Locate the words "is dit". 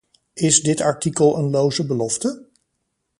0.33-0.81